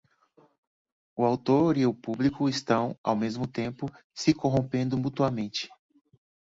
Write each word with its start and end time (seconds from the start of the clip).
O 1.15 1.23
autor 1.23 1.77
e 1.77 1.85
o 1.85 1.93
público 1.93 2.49
estão, 2.49 2.97
ao 3.03 3.15
mesmo 3.15 3.45
tempo, 3.45 3.85
se 4.15 4.33
corrompendo 4.33 4.97
mutuamente. 4.97 5.69